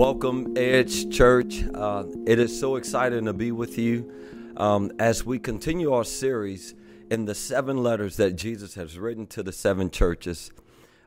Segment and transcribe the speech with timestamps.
[0.00, 1.62] Welcome, Edge Church.
[1.74, 4.10] Uh, it is so exciting to be with you
[4.56, 6.74] um, as we continue our series
[7.10, 10.52] in the seven letters that Jesus has written to the seven churches.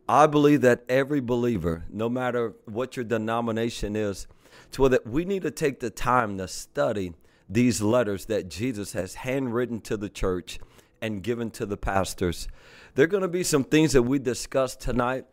[0.07, 4.27] I believe that every believer, no matter what your denomination is,
[4.73, 7.13] to that we need to take the time to study
[7.49, 10.59] these letters that Jesus has handwritten to the church
[11.03, 12.47] and given to the pastors.
[12.95, 15.25] There are going to be some things that we discuss tonight.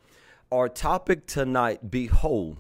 [0.50, 2.58] Our topic tonight, behold,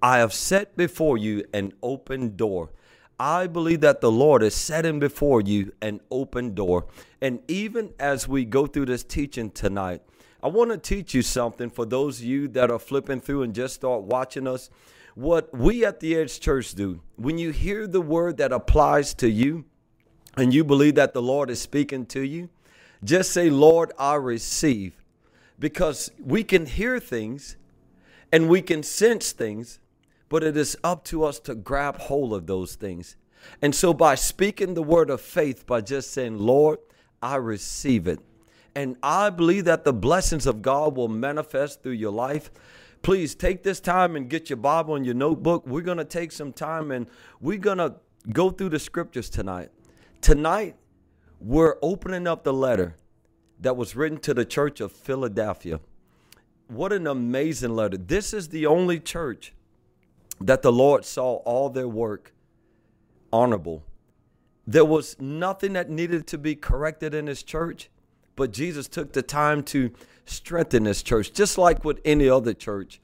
[0.00, 2.70] I have set before you an open door.
[3.18, 6.86] I believe that the Lord is setting before you an open door.
[7.20, 10.02] And even as we go through this teaching tonight,
[10.40, 13.52] I want to teach you something for those of you that are flipping through and
[13.52, 14.70] just start watching us.
[15.16, 19.28] What we at the Edge Church do, when you hear the word that applies to
[19.28, 19.64] you
[20.38, 22.48] and you believe that the Lord is speaking to you,
[23.02, 24.94] just say, Lord, I receive.
[25.58, 27.56] Because we can hear things
[28.30, 29.80] and we can sense things,
[30.28, 33.16] but it is up to us to grab hold of those things.
[33.60, 36.78] And so, by speaking the word of faith, by just saying, Lord,
[37.20, 38.20] I receive it.
[38.74, 42.50] And I believe that the blessings of God will manifest through your life.
[43.02, 45.66] Please take this time and get your Bible and your notebook.
[45.66, 47.08] We're going to take some time and
[47.40, 47.94] we're going to
[48.32, 49.70] go through the scriptures tonight.
[50.20, 50.76] Tonight,
[51.40, 52.96] we're opening up the letter
[53.60, 55.80] that was written to the church of Philadelphia.
[56.66, 57.96] What an amazing letter.
[57.96, 59.54] This is the only church
[60.40, 62.32] that the Lord saw all their work
[63.32, 63.84] honorable.
[64.66, 67.88] There was nothing that needed to be corrected in his church,
[68.36, 69.90] but Jesus took the time to
[70.26, 73.00] strengthen his church, just like with any other church.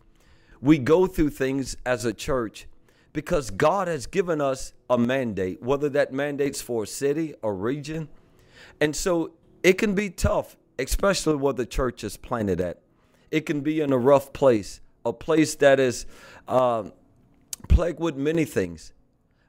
[0.60, 2.66] We go through things as a church
[3.14, 8.08] because God has given us a mandate, whether that mandate's for a city or region.
[8.80, 12.80] And so it can be tough, especially where the church is planted at.
[13.30, 16.06] It can be in a rough place, a place that is
[16.48, 16.90] uh,
[17.68, 18.92] plagued with many things,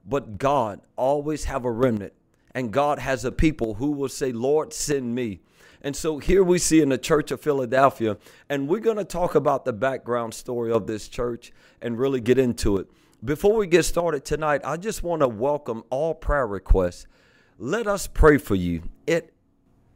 [0.06, 2.14] but God always have a remnant,
[2.54, 5.42] and God has a people who will say, "Lord, send me."
[5.82, 8.18] And so here we see in the church of Philadelphia,
[8.50, 12.38] and we're going to talk about the background story of this church and really get
[12.38, 12.88] into it.
[13.24, 17.08] Before we get started tonight, I just want to welcome all prayer requests.
[17.58, 18.84] Let us pray for you.
[19.08, 19.34] It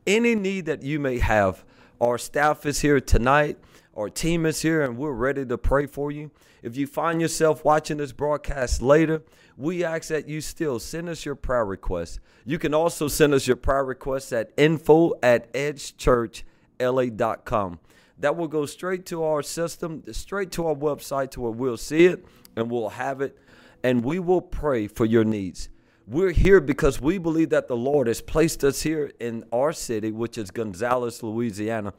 [0.07, 1.63] any need that you may have,
[2.01, 3.59] our staff is here tonight.
[3.95, 6.31] Our team is here and we're ready to pray for you.
[6.63, 9.21] If you find yourself watching this broadcast later,
[9.57, 12.21] we ask that you still send us your prayer requests.
[12.45, 17.79] You can also send us your prayer requests at info at edgechurchla.com.
[18.19, 22.05] That will go straight to our system, straight to our website to where we'll see
[22.05, 22.25] it
[22.55, 23.37] and we'll have it
[23.83, 25.69] and we will pray for your needs.
[26.05, 30.11] We're here because we believe that the Lord has placed us here in our city,
[30.11, 31.93] which is Gonzales, Louisiana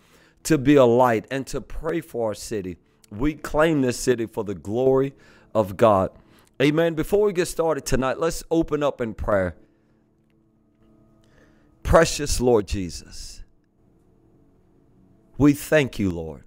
[0.44, 2.76] to be a light and to pray for our city.
[3.10, 5.14] We claim this city for the glory
[5.54, 6.10] of God.
[6.60, 6.94] Amen.
[6.94, 9.56] Before we get started tonight, let's open up in prayer.
[11.82, 13.39] Precious Lord Jesus,
[15.40, 16.44] we thank you, Lord.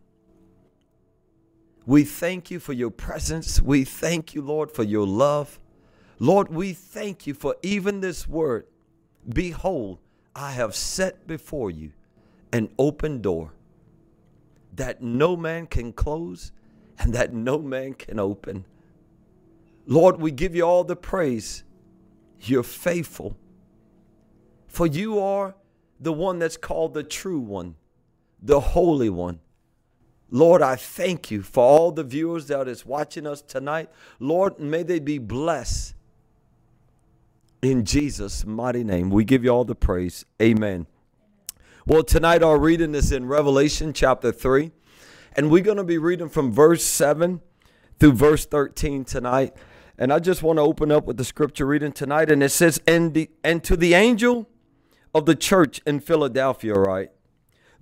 [1.87, 3.59] We thank you for your presence.
[3.59, 5.59] We thank you, Lord, for your love.
[6.19, 8.67] Lord, we thank you for even this word.
[9.27, 9.97] Behold,
[10.35, 11.93] I have set before you
[12.51, 13.53] an open door
[14.75, 16.51] that no man can close
[16.99, 18.63] and that no man can open.
[19.87, 21.63] Lord, we give you all the praise.
[22.41, 23.35] You're faithful.
[24.67, 25.55] For you are
[25.99, 27.73] the one that's called the true one,
[28.43, 29.39] the holy one.
[30.29, 33.89] Lord, I thank you for all the viewers that is watching us tonight.
[34.19, 35.95] Lord, may they be blessed.
[37.61, 40.25] In Jesus' mighty name, we give you all the praise.
[40.41, 40.87] Amen.
[41.85, 44.71] Well, tonight our reading is in Revelation chapter 3,
[45.35, 47.41] and we're going to be reading from verse 7
[47.99, 49.53] through verse 13 tonight.
[49.97, 52.81] And I just want to open up with the scripture reading tonight, and it says,
[52.87, 54.49] And, the, and to the angel
[55.13, 57.11] of the church in Philadelphia, right?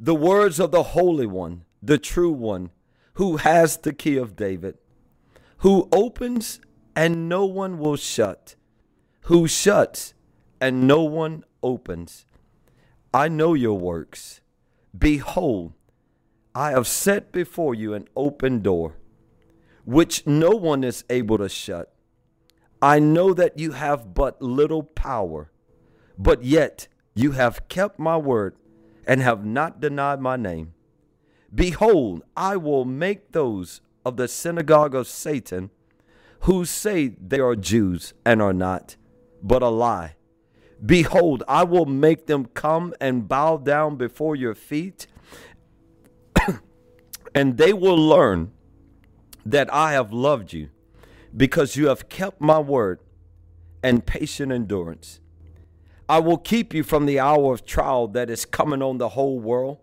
[0.03, 2.71] The words of the Holy One, the true one,
[3.13, 4.79] who has the key of David,
[5.57, 6.59] who opens
[6.95, 8.55] and no one will shut,
[9.25, 10.15] who shuts
[10.59, 12.25] and no one opens.
[13.13, 14.41] I know your works.
[14.97, 15.73] Behold,
[16.55, 18.97] I have set before you an open door,
[19.85, 21.93] which no one is able to shut.
[22.81, 25.51] I know that you have but little power,
[26.17, 28.55] but yet you have kept my word
[29.11, 30.73] and have not denied my name.
[31.53, 35.69] Behold, I will make those of the synagogue of Satan
[36.41, 38.95] who say they are Jews and are not,
[39.43, 40.15] but a lie
[40.83, 45.05] Behold, I will make them come and bow down before your feet
[47.35, 48.51] and they will learn
[49.45, 50.69] that I have loved you
[51.35, 52.99] because you have kept my word
[53.83, 55.20] and patient endurance.
[56.11, 59.39] I will keep you from the hour of trial that is coming on the whole
[59.39, 59.77] world.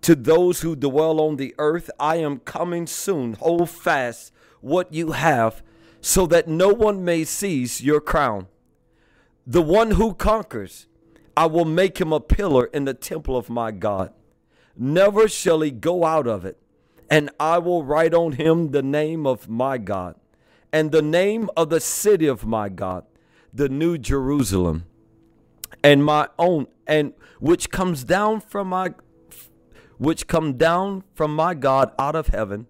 [0.00, 3.34] To those who dwell on the earth, I am coming soon.
[3.34, 5.62] Hold fast what you have,
[6.00, 8.48] so that no one may seize your crown.
[9.46, 10.88] The one who conquers,
[11.36, 14.12] I will make him a pillar in the temple of my God.
[14.76, 16.58] Never shall he go out of it.
[17.08, 20.16] And I will write on him the name of my God
[20.72, 23.04] and the name of the city of my God,
[23.54, 24.86] the new Jerusalem,
[25.82, 28.94] and my own, and which comes down from my
[29.98, 32.66] which come down from my God out of heaven,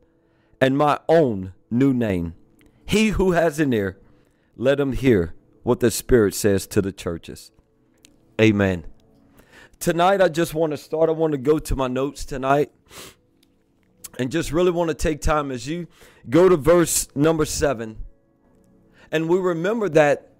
[0.60, 2.34] and my own new name.
[2.86, 3.98] He who has an ear,
[4.56, 7.52] let him hear what the Spirit says to the churches.
[8.40, 8.86] Amen.
[9.78, 11.08] Tonight, I just want to start.
[11.08, 12.72] I want to go to my notes tonight
[14.18, 15.86] and just really want to take time as you
[16.28, 17.98] go to verse number seven.
[19.12, 20.32] And we remember that,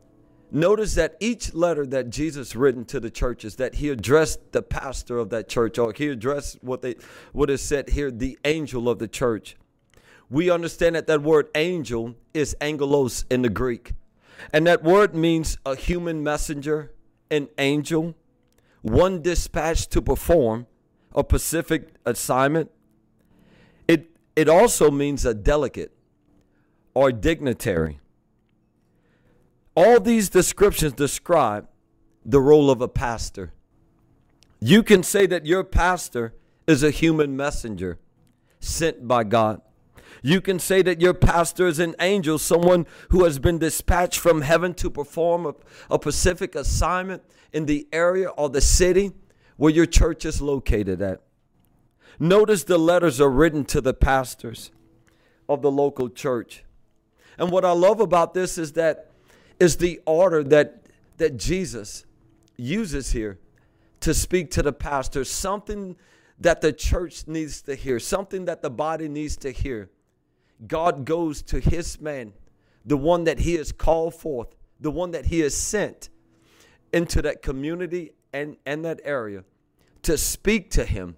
[0.51, 5.19] notice that each letter that Jesus written to the churches, that he addressed the pastor
[5.19, 6.97] of that church, or he addressed what they
[7.33, 9.57] what is said here, the angel of the church.
[10.31, 13.95] We understand that that word angel is angelos in the Greek.
[14.53, 16.93] And that word means a human messenger,
[17.31, 18.15] an angel,
[18.83, 20.67] one dispatched to perform
[21.15, 22.71] a specific assignment.
[23.89, 25.93] It, it also means a delegate
[26.95, 28.01] or dignitary.
[29.79, 31.69] All these descriptions describe
[32.25, 33.53] the role of a pastor.
[34.59, 36.35] You can say that your pastor
[36.67, 38.01] is a human messenger
[38.59, 39.63] sent by God.
[40.21, 44.41] You can say that your pastor is an angel, someone who has been dispatched from
[44.41, 45.55] heaven to perform a,
[45.93, 47.23] a specific assignment
[47.53, 49.13] in the area or the city
[49.59, 51.23] where your church is located at.
[52.19, 54.73] Notice the letters are written to the pastors
[55.49, 56.65] of the local church.
[57.39, 59.05] And what I love about this is that
[59.61, 60.79] is the order that
[61.19, 62.07] that Jesus
[62.57, 63.39] uses here
[64.01, 65.97] to speak to the pastor, something
[66.41, 69.91] that the church needs to hear, something that the body needs to hear.
[70.67, 72.33] God goes to his man,
[72.85, 76.09] the one that he has called forth, the one that he has sent
[76.93, 79.45] into that community and, and that area
[80.03, 81.17] to speak to him.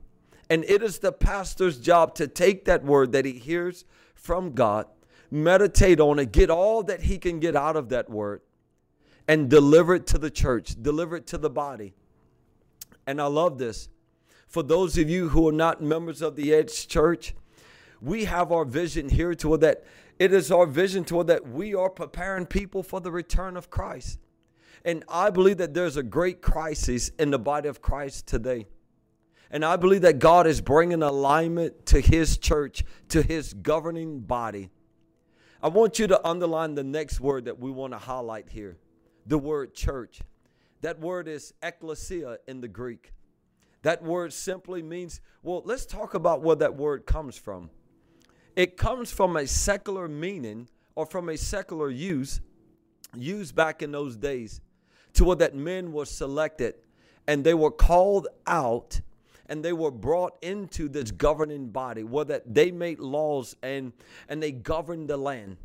[0.49, 3.85] And it is the pastor's job to take that word that he hears
[4.15, 4.87] from God,
[5.31, 8.41] meditate on it, get all that he can get out of that word,
[9.29, 11.95] and deliver it to the church, deliver it to the body.
[13.07, 13.89] And I love this.
[14.49, 17.35] For those of you who are not members of the Edge Church,
[18.01, 19.85] we have our vision here to that
[20.19, 24.19] it is our vision toward that we are preparing people for the return of Christ.
[24.85, 28.67] And I believe that there's a great crisis in the body of Christ today.
[29.51, 34.71] And I believe that God is bringing alignment to his church, to his governing body.
[35.63, 38.79] I want you to underline the next word that we want to highlight here
[39.27, 40.21] the word church.
[40.81, 43.13] That word is ecclesia in the Greek.
[43.83, 47.69] That word simply means, well, let's talk about where that word comes from.
[48.57, 52.41] It comes from a secular meaning or from a secular use
[53.15, 54.63] used back in those days
[55.13, 56.75] to where that men were selected
[57.27, 59.01] and they were called out
[59.51, 63.93] and they were brought into this governing body where that they made laws and
[64.29, 65.59] and they governed the land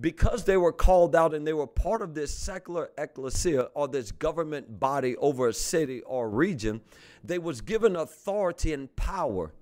[0.00, 4.12] because they were called out and they were part of this secular ecclesia or this
[4.12, 6.80] government body over a city or region
[7.24, 9.52] they was given authority and power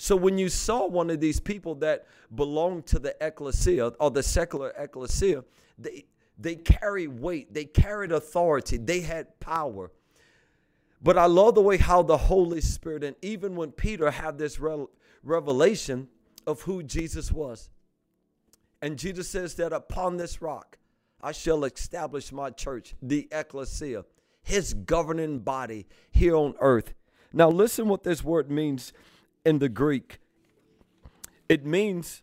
[0.00, 4.22] so when you saw one of these people that belonged to the ecclesia or the
[4.22, 5.44] secular ecclesia,
[5.76, 6.06] they
[6.38, 9.90] they carried weight, they carried authority, they had power.
[11.02, 14.58] But I love the way how the Holy Spirit, and even when Peter had this
[14.58, 14.86] re-
[15.22, 16.08] revelation
[16.46, 17.70] of who Jesus was,
[18.82, 20.78] and Jesus says that upon this rock
[21.20, 24.04] I shall establish my church, the ecclesia,
[24.42, 26.94] his governing body here on earth.
[27.32, 28.92] Now, listen what this word means
[29.44, 30.20] in the Greek,
[31.48, 32.22] it means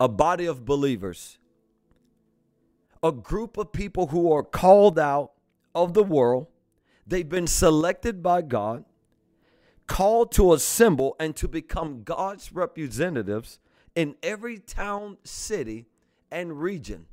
[0.00, 1.38] a body of believers,
[3.02, 5.32] a group of people who are called out
[5.74, 6.46] of the world.
[7.08, 8.84] They've been selected by God,
[9.86, 13.58] called to assemble and to become God's representatives
[13.94, 15.86] in every town, city,
[16.30, 17.06] and region.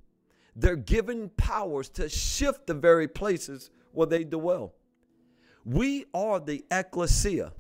[0.54, 4.74] They're given powers to shift the very places where they dwell.
[5.64, 7.54] We are the ecclesia.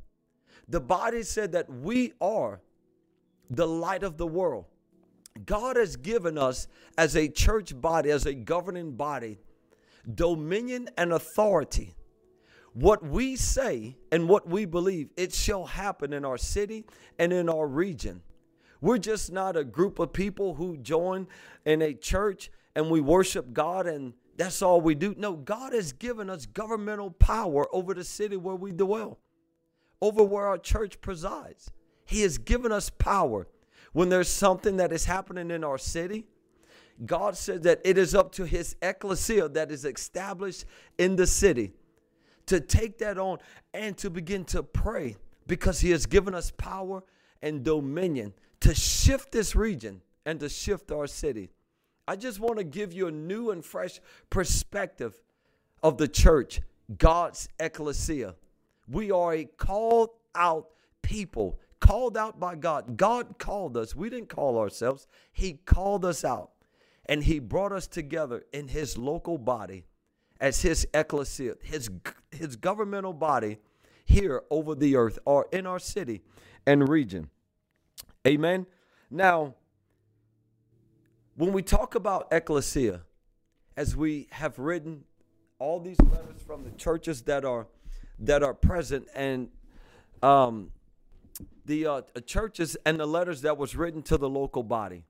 [0.67, 2.59] The body said that we are
[3.49, 4.65] the light of the world.
[5.45, 9.37] God has given us as a church body, as a governing body,
[10.13, 11.95] dominion and authority.
[12.75, 16.83] What we say and what we believe, it shall happen in our city
[17.17, 18.21] and in our region.
[18.81, 21.27] We're just not a group of people who join
[21.65, 25.15] in a church and we worship God and that's all we do.
[25.17, 29.19] No, God has given us governmental power over the city where we dwell,
[30.01, 31.71] over where our church presides.
[32.05, 33.47] He has given us power.
[33.93, 36.25] When there's something that is happening in our city,
[37.05, 40.65] God said that it is up to his ecclesia that is established
[40.97, 41.71] in the city
[42.47, 43.39] to take that on
[43.73, 45.15] and to begin to pray
[45.47, 47.03] because he has given us power
[47.41, 51.49] and dominion to shift this region and to shift our city.
[52.07, 53.99] I just want to give you a new and fresh
[54.29, 55.21] perspective
[55.81, 56.61] of the church,
[56.97, 58.35] God's ecclesia.
[58.87, 60.69] We are a called out
[61.01, 62.97] people, called out by God.
[62.97, 63.95] God called us.
[63.95, 66.51] We didn't call ourselves, He called us out.
[67.07, 69.85] And He brought us together in His local body
[70.39, 71.89] as His ecclesia, His,
[72.35, 73.57] his governmental body
[74.03, 76.21] here over the earth or in our city
[76.65, 77.29] and region.
[78.27, 78.65] Amen.
[79.09, 79.55] Now,
[81.35, 83.01] when we talk about ecclesia,
[83.77, 85.03] as we have written
[85.59, 87.67] all these letters from the churches that are
[88.19, 89.49] that are present and
[90.23, 90.71] um,
[91.65, 95.03] the uh, churches and the letters that was written to the local body.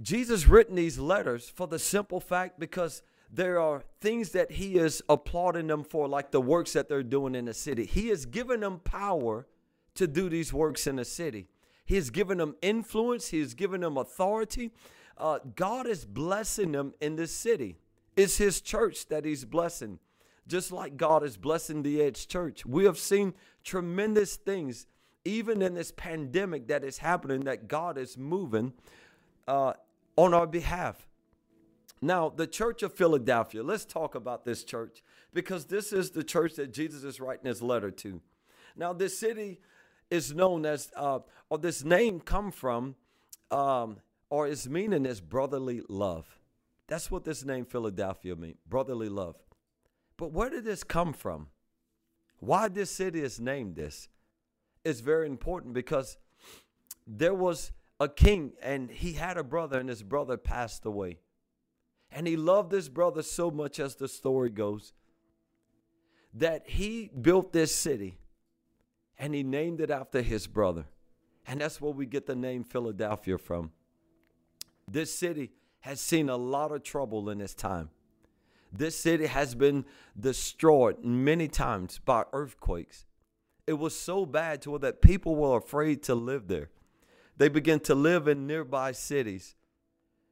[0.00, 5.02] Jesus written these letters for the simple fact because there are things that he is
[5.08, 7.84] applauding them for, like the works that they're doing in the city.
[7.84, 9.46] He has given them power
[9.94, 11.48] to do these works in the city.
[11.84, 14.72] He has given them influence, He has given them authority.
[15.16, 17.76] Uh, God is blessing them in this city.
[18.16, 19.98] It's His church that He's blessing,
[20.46, 22.64] just like God is blessing the Edge Church.
[22.64, 24.86] We have seen tremendous things,
[25.24, 28.74] even in this pandemic that is happening, that God is moving
[29.46, 29.72] uh,
[30.16, 31.08] on our behalf.
[32.00, 35.02] Now, the church of Philadelphia, let's talk about this church
[35.34, 38.20] because this is the church that Jesus is writing his letter to.
[38.76, 39.60] Now, this city
[40.10, 42.94] is known as, uh, or this name come from,
[43.50, 43.98] um,
[44.30, 46.38] or its meaning is brotherly love.
[46.86, 49.36] That's what this name Philadelphia means, brotherly love.
[50.16, 51.48] But where did this come from?
[52.40, 54.08] Why this city is named this?
[54.84, 56.16] It's very important because
[57.06, 61.18] there was a king and he had a brother and his brother passed away.
[62.10, 64.92] And he loved his brother so much as the story goes
[66.34, 68.18] that he built this city
[69.18, 70.84] and he named it after his brother.
[71.46, 73.72] And that's where we get the name Philadelphia from.
[74.86, 75.50] This city
[75.80, 77.90] has seen a lot of trouble in its time.
[78.72, 79.86] This city has been
[80.18, 83.06] destroyed many times by earthquakes.
[83.66, 86.70] It was so bad to where that people were afraid to live there.
[87.36, 89.54] They began to live in nearby cities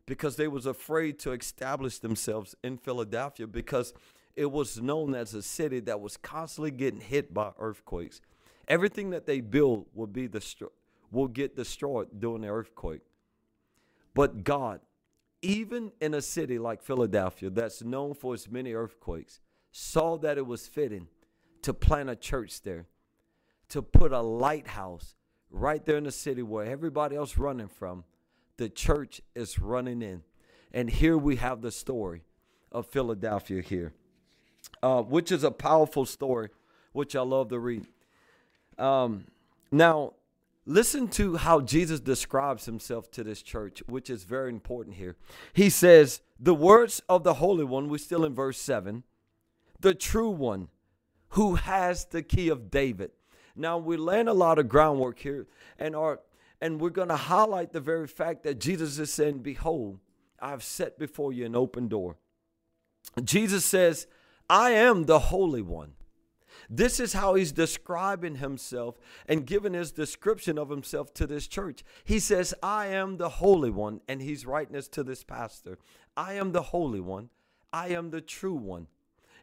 [0.06, 3.92] because they was afraid to establish themselves in Philadelphia because
[4.36, 8.20] it was known as a city that was constantly getting hit by earthquakes.
[8.68, 10.70] Everything that they build will be destroyed,
[11.10, 13.02] will get destroyed during the earthquake.
[14.14, 14.80] But God,
[15.42, 19.40] even in a city like Philadelphia that's known for its many earthquakes,
[19.72, 21.08] saw that it was fitting
[21.62, 22.86] to plant a church there,
[23.68, 25.14] to put a lighthouse
[25.50, 28.04] right there in the city where everybody else running from,
[28.56, 30.22] the church is running in.
[30.72, 32.22] And here we have the story
[32.72, 33.92] of Philadelphia here,
[34.82, 36.50] uh, which is a powerful story,
[36.92, 37.86] which I love to read.
[38.78, 39.26] Um,
[39.70, 40.14] now,
[40.66, 45.16] listen to how Jesus describes himself to this church, which is very important here.
[45.52, 49.02] He says, The words of the Holy One, we're still in verse 7,
[49.80, 50.68] the true one
[51.30, 53.10] who has the key of David.
[53.54, 55.46] Now, we laying a lot of groundwork here,
[55.78, 56.20] and, our,
[56.60, 60.00] and we're going to highlight the very fact that Jesus is saying, Behold,
[60.40, 62.16] I've set before you an open door.
[63.22, 64.06] Jesus says,
[64.48, 65.92] I am the Holy One.
[66.68, 68.96] This is how he's describing himself
[69.28, 71.84] and giving his description of himself to this church.
[72.04, 74.00] He says, I am the Holy One.
[74.08, 75.78] And he's writing this to this pastor
[76.16, 77.30] I am the Holy One.
[77.72, 78.86] I am the true one.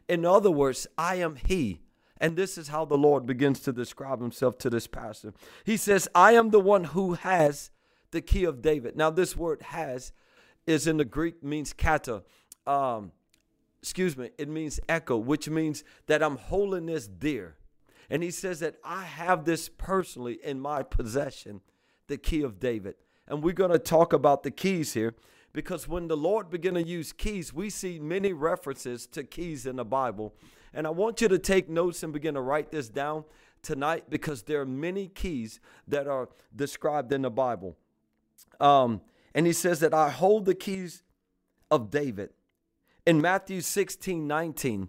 [0.08, 1.80] In other words, I am He.
[2.24, 5.34] And this is how the Lord begins to describe himself to this pastor.
[5.62, 7.70] He says, I am the one who has
[8.12, 8.96] the key of David.
[8.96, 10.10] Now, this word has
[10.66, 12.22] is in the Greek means kata.
[12.66, 13.12] Um,
[13.82, 17.56] excuse me, it means echo, which means that I'm holding this dear.
[18.08, 21.60] And he says that I have this personally in my possession,
[22.06, 22.94] the key of David.
[23.28, 25.14] And we're going to talk about the keys here
[25.52, 29.76] because when the Lord began to use keys, we see many references to keys in
[29.76, 30.32] the Bible.
[30.74, 33.24] And I want you to take notes and begin to write this down
[33.62, 37.76] tonight because there are many keys that are described in the Bible.
[38.60, 39.00] Um,
[39.34, 41.02] and he says that I hold the keys
[41.70, 42.30] of David
[43.06, 44.88] in Matthew 16 19,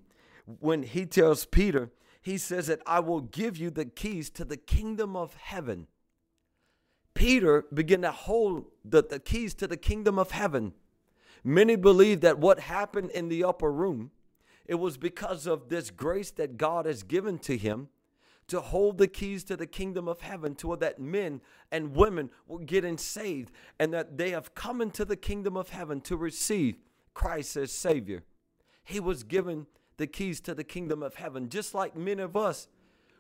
[0.59, 4.57] when he tells Peter, he says that I will give you the keys to the
[4.57, 5.87] kingdom of heaven.
[7.13, 10.73] Peter began to hold the, the keys to the kingdom of heaven.
[11.43, 14.11] Many believe that what happened in the upper room,
[14.65, 17.89] it was because of this grace that God has given to him
[18.48, 21.41] to hold the keys to the kingdom of heaven to that men
[21.72, 26.00] and women were getting saved and that they have come into the kingdom of heaven
[26.01, 26.77] to receive
[27.13, 28.24] Christ as Savior.
[28.84, 29.65] He was given
[29.98, 31.50] the keys to the kingdom of heaven.
[31.50, 32.67] Just like many of us,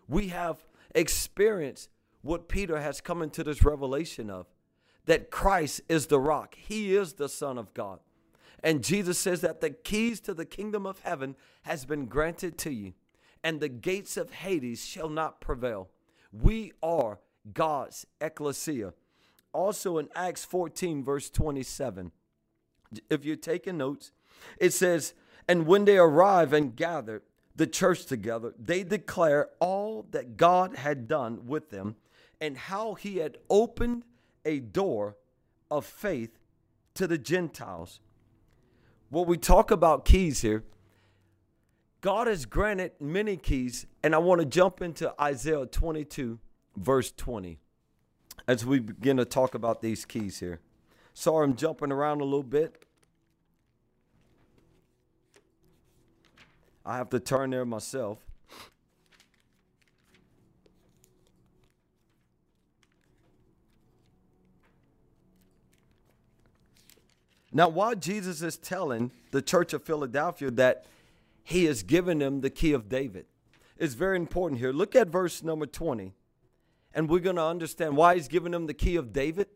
[0.07, 1.89] we have experienced
[2.21, 4.47] what Peter has come into this revelation of
[5.05, 7.99] that Christ is the rock, He is the Son of God.
[8.65, 12.71] And Jesus says that the keys to the kingdom of heaven has been granted to
[12.71, 12.93] you,
[13.43, 15.89] and the gates of Hades shall not prevail.
[16.33, 17.19] We are
[17.53, 18.93] God's ecclesia.
[19.53, 22.11] Also in Acts 14, verse 27,
[23.07, 24.11] if you're taking notes,
[24.59, 25.13] it says,
[25.47, 27.21] And when they arrive and gather
[27.55, 31.97] the church together, they declare all that God had done with them
[32.41, 34.05] and how he had opened
[34.43, 35.17] a door
[35.69, 36.39] of faith
[36.95, 37.99] to the Gentiles.
[39.09, 40.63] When we talk about keys here,
[42.01, 46.39] God has granted many keys, and I want to jump into Isaiah 22,
[46.75, 47.59] verse 20,
[48.47, 50.59] as we begin to talk about these keys here.
[51.13, 52.85] Sorry, I'm jumping around a little bit.
[56.85, 58.24] I have to turn there myself.
[67.55, 70.83] Now, while Jesus is telling the church of Philadelphia that
[71.41, 73.27] he has given them the key of David,
[73.77, 74.73] it's very important here.
[74.73, 76.13] Look at verse number 20,
[76.93, 79.47] and we're going to understand why he's giving them the key of David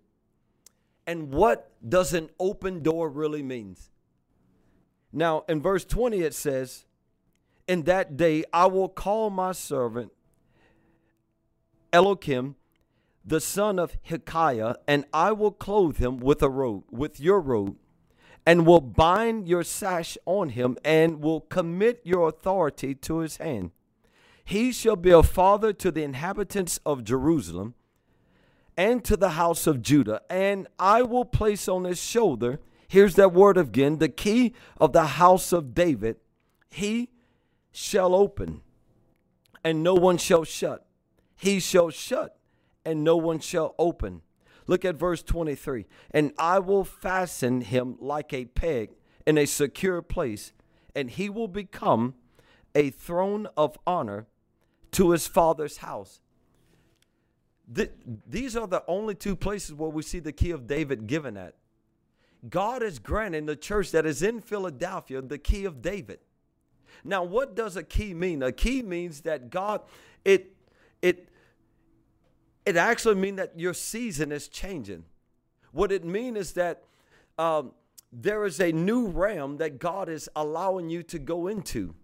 [1.06, 3.92] and what does an open door really means.
[5.12, 6.86] Now, in verse 20, it says,
[7.68, 10.14] In that day I will call my servant
[11.92, 12.56] Eliakim,
[13.26, 17.76] the son of Hilkiah, and I will clothe him with a robe, with your robe,
[18.46, 23.72] and will bind your sash on him and will commit your authority to his hand.
[24.44, 27.76] He shall be a father to the inhabitants of Jerusalem
[28.76, 33.34] and to the house of Judah, and I will place on his shoulder, here's that
[33.34, 36.16] word again, the key of the house of David.
[36.70, 37.10] He
[37.74, 38.62] shall open,
[39.64, 40.86] and no one shall shut.
[41.36, 42.40] He shall shut,
[42.86, 44.22] and no one shall open.
[44.70, 45.88] Look at verse 23.
[46.12, 48.92] And I will fasten him like a peg
[49.26, 50.54] in a secure place,
[50.96, 52.14] and he will become
[52.76, 54.28] a throne of honor
[54.92, 56.22] to his father's house.
[57.74, 57.90] Th-
[58.28, 61.56] these are the only two places where we see the key of David given at.
[62.48, 66.20] God is granting the church that is in Philadelphia the key of David.
[67.04, 68.44] Now, what does a key mean?
[68.44, 69.82] A key means that God,
[70.24, 70.56] it,
[71.02, 71.29] it,
[72.70, 75.04] it actually means that your season is changing.
[75.72, 76.84] What it means is that
[77.40, 77.72] um,
[78.12, 81.96] there is a new realm that God is allowing you to go into.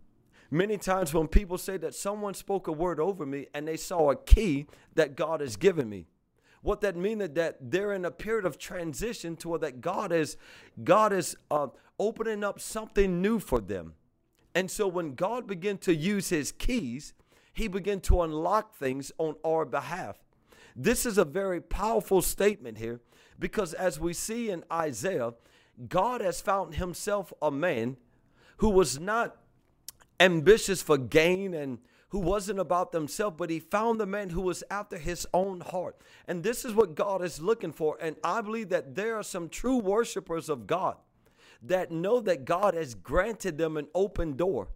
[0.50, 4.10] Many times when people say that someone spoke a word over me and they saw
[4.10, 6.08] a key that God has given me,
[6.64, 10.12] what that means is that they're in a period of transition to where that God
[10.12, 10.36] is
[10.84, 11.68] God is uh,
[12.00, 13.94] opening up something new for them.
[14.56, 17.14] And so when God began to use his keys,
[17.54, 20.25] he began to unlock things on our behalf.
[20.76, 23.00] This is a very powerful statement here
[23.40, 25.34] because as we see in Isaiah,
[25.88, 27.98] God has found himself a man
[28.58, 29.38] who was not
[30.20, 34.64] ambitious for gain and who wasn't about themselves, but he found the man who was
[34.70, 35.98] after his own heart.
[36.28, 37.98] And this is what God is looking for.
[38.00, 40.98] And I believe that there are some true worshipers of God
[41.62, 44.70] that know that God has granted them an open door.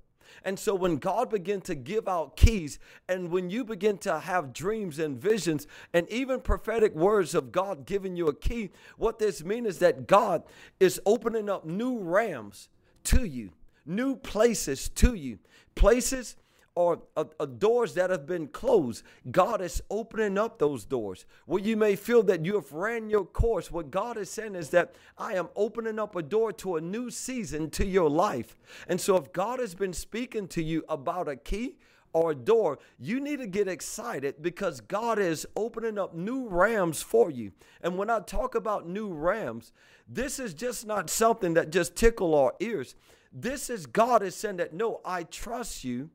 [0.43, 4.53] And so when God began to give out keys, and when you begin to have
[4.53, 9.43] dreams and visions, and even prophetic words of God giving you a key, what this
[9.43, 10.43] means is that God
[10.79, 12.69] is opening up new realms
[13.05, 13.51] to you,
[13.85, 15.39] new places to you,
[15.75, 16.35] places
[16.79, 21.25] or uh, uh, doors that have been closed, God is opening up those doors.
[21.45, 24.69] Where you may feel that you have ran your course, what God is saying is
[24.69, 28.57] that I am opening up a door to a new season to your life.
[28.87, 31.75] And so, if God has been speaking to you about a key,
[32.13, 37.03] or a door, you need to get excited because God is opening up new rams
[37.03, 37.51] for you.
[37.81, 39.73] And when I talk about new rams,
[40.07, 42.95] this is just not something that just tickle our ears.
[43.31, 46.09] This is God is saying that no, I trust you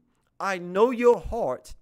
[0.45, 1.75] I know your heart.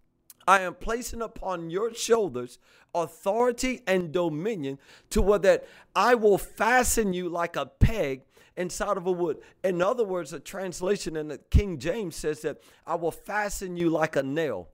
[0.46, 2.60] I am placing upon your shoulders
[2.94, 4.78] authority and dominion
[5.10, 8.22] to where that I will fasten you like a peg
[8.56, 9.38] inside of a wood.
[9.64, 13.90] In other words, a translation in the King James says that I will fasten you
[13.90, 14.68] like a nail.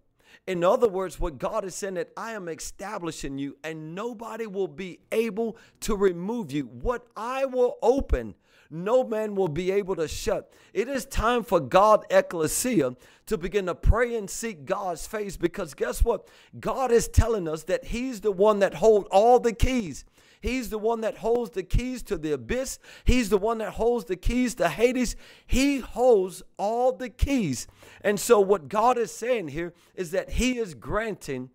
[0.47, 4.69] In other words, what God is saying that I am establishing you and nobody will
[4.69, 6.65] be able to remove you.
[6.65, 8.35] What I will open,
[8.71, 10.53] no man will be able to shut.
[10.73, 15.75] It is time for God, ecclesia, to begin to pray and seek God's face because
[15.75, 16.29] guess what?
[16.59, 20.05] God is telling us that He's the one that holds all the keys.
[20.41, 22.79] He's the one that holds the keys to the abyss.
[23.05, 25.17] He's the one that holds the keys to Hades.
[25.47, 27.67] He holds all the keys.
[28.03, 31.51] And so, what God is saying here is that He is granting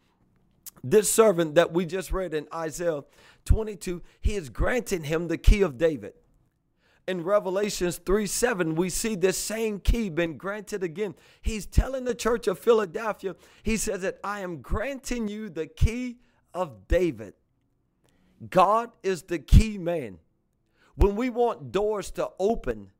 [0.83, 3.03] this servant that we just read in Isaiah
[3.45, 6.13] 22, He is granting him the key of David.
[7.07, 11.15] In Revelations 3 7, we see this same key been granted again.
[11.41, 16.19] He's telling the church of Philadelphia, He says that I am granting you the key
[16.53, 17.33] of David.
[18.49, 20.19] God is the key man.
[20.95, 22.91] When we want doors to open,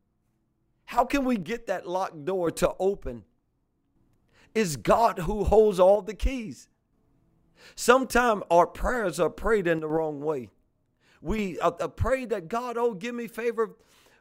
[0.85, 3.23] how can we get that locked door to open?
[4.53, 6.67] It's God who holds all the keys.
[7.75, 10.49] Sometimes our prayers are prayed in the wrong way.
[11.21, 13.71] We uh, uh, pray that God, oh, give me favor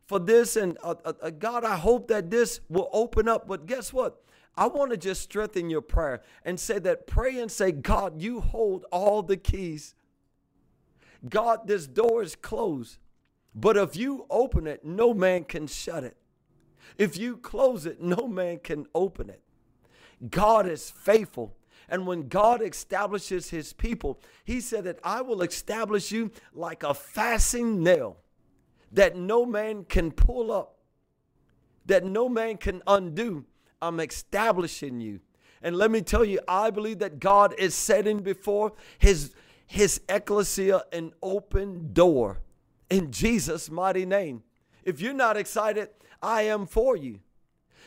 [0.06, 3.46] for this, and uh, uh, uh God, I hope that this will open up.
[3.46, 4.22] But guess what?
[4.56, 8.40] I want to just strengthen your prayer and say that pray and say, God, you
[8.40, 9.94] hold all the keys.
[11.28, 12.98] God, this door is closed.
[13.54, 16.16] But if you open it, no man can shut it.
[16.98, 19.40] If you close it, no man can open it.
[20.30, 21.56] God is faithful.
[21.88, 26.94] And when God establishes his people, he said that I will establish you like a
[26.94, 28.18] fastened nail
[28.92, 30.76] that no man can pull up,
[31.86, 33.44] that no man can undo.
[33.80, 35.20] I'm establishing you.
[35.62, 39.32] And let me tell you, I believe that God is setting before his
[39.66, 42.42] his ecclesia an open door
[42.90, 44.42] in Jesus' mighty name.
[44.84, 45.88] If you're not excited,
[46.20, 47.20] I am for you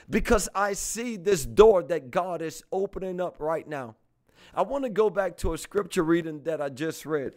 [0.09, 3.95] because I see this door that God is opening up right now.
[4.53, 7.33] I want to go back to a scripture reading that I just read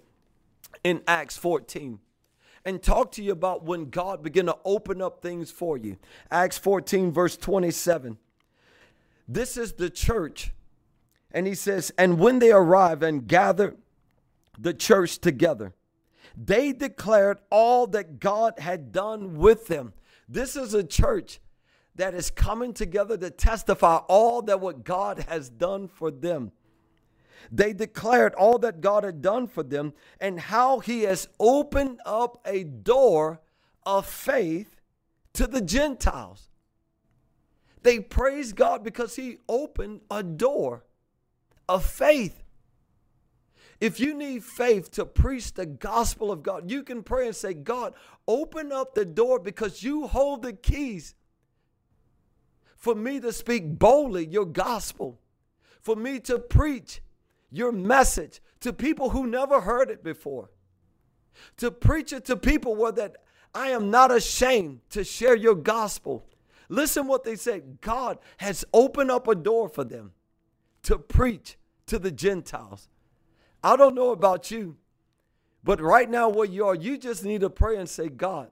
[0.83, 1.99] in Acts 14
[2.64, 5.97] and talk to you about when God began to open up things for you.
[6.31, 8.18] Acts 14, verse 27.
[9.27, 10.53] This is the church.
[11.31, 13.77] And he says, And when they arrived and gathered
[14.59, 15.75] the church together.
[16.37, 19.92] They declared all that God had done with them.
[20.29, 21.40] This is a church
[21.94, 26.53] that is coming together to testify all that what God has done for them.
[27.51, 32.40] They declared all that God had done for them and how he has opened up
[32.44, 33.40] a door
[33.85, 34.81] of faith
[35.35, 36.51] to the Gentiles.
[37.83, 40.85] They praised God because he opened a door
[41.68, 42.42] of faith
[43.81, 47.55] if you need faith to preach the gospel of God, you can pray and say,
[47.55, 47.94] God,
[48.27, 51.14] open up the door because you hold the keys
[52.77, 55.20] for me to speak boldly your gospel,
[55.81, 57.01] for me to preach
[57.51, 60.51] your message to people who never heard it before,
[61.57, 63.17] to preach it to people where that
[63.55, 66.27] I am not ashamed to share your gospel.
[66.69, 67.63] Listen what they say.
[67.81, 70.13] God has opened up a door for them
[70.83, 71.57] to preach
[71.87, 72.89] to the Gentiles.
[73.63, 74.77] I don't know about you,
[75.65, 78.51] but right now where you are, you just need to pray and say, God,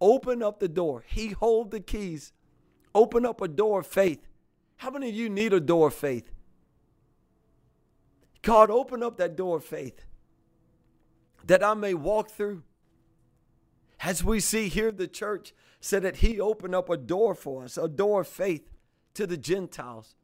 [0.00, 1.04] open up the door.
[1.06, 2.32] He hold the keys.
[2.94, 4.26] Open up a door of faith.
[4.76, 6.30] How many of you need a door of faith?
[8.42, 10.04] God, open up that door of faith
[11.44, 12.62] that I may walk through.
[14.00, 17.76] As we see here, the church said that He opened up a door for us,
[17.76, 18.70] a door of faith
[19.14, 20.14] to the Gentiles.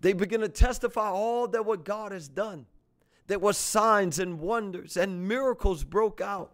[0.00, 2.66] They begin to testify all that what God has done
[3.28, 6.52] there were signs and wonders and miracles broke out.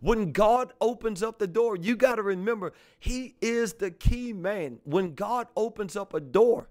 [0.00, 4.78] When God opens up the door, you got to remember, He is the key man.
[4.84, 6.68] When God opens up a door,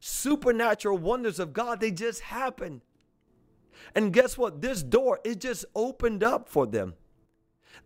[0.00, 2.82] supernatural wonders of God, they just happen.
[3.94, 4.60] And guess what?
[4.60, 6.94] This door, it just opened up for them.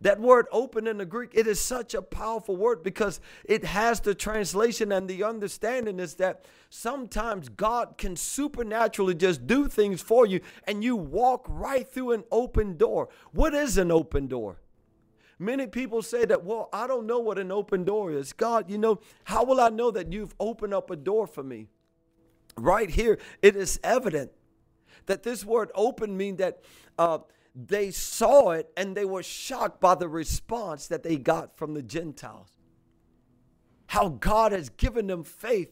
[0.01, 3.99] That word open in the Greek, it is such a powerful word because it has
[3.99, 10.25] the translation and the understanding is that sometimes God can supernaturally just do things for
[10.25, 13.09] you and you walk right through an open door.
[13.31, 14.57] What is an open door?
[15.39, 18.33] Many people say that, well, I don't know what an open door is.
[18.33, 21.67] God, you know, how will I know that you've opened up a door for me?
[22.57, 24.31] Right here, it is evident
[25.05, 26.61] that this word open means that
[26.97, 27.19] uh,
[27.55, 31.81] they saw it and they were shocked by the response that they got from the
[31.81, 32.49] Gentiles.
[33.87, 35.69] How God has given them faith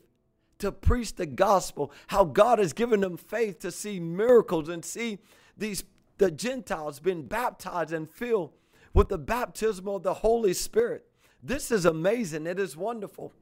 [0.60, 5.20] to preach the gospel, how God has given them faith to see miracles and see
[5.58, 5.84] these
[6.22, 8.54] the Gentiles being baptized and filled
[8.94, 11.04] with the baptism of the Holy Spirit.
[11.42, 12.46] This is amazing.
[12.46, 13.34] It is wonderful.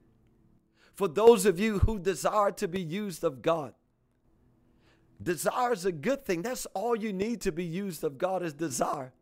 [0.99, 3.73] For those of you who desire to be used of God,
[5.23, 6.41] desire is a good thing.
[6.41, 9.13] That's all you need to be used of God is desire.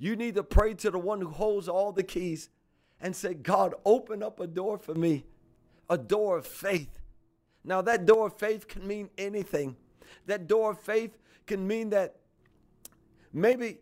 [0.00, 2.50] You need to pray to the one who holds all the keys
[3.00, 5.24] and say, God, open up a door for me,
[5.88, 6.98] a door of faith.
[7.62, 9.76] Now, that door of faith can mean anything.
[10.26, 11.16] That door of faith
[11.46, 12.16] can mean that
[13.32, 13.78] maybe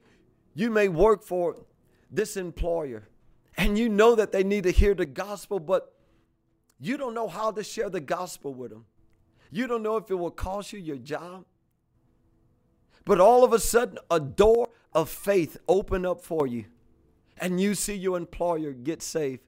[0.53, 1.57] you may work for
[2.11, 3.09] this employer
[3.57, 5.95] and you know that they need to hear the gospel, but
[6.81, 8.85] you don't know how to share the gospel with them.
[9.51, 11.45] You don't know if it will cost you your job.
[13.05, 16.67] But all of a sudden, a door of faith open up for you,
[17.39, 19.41] and you see your employer get saved.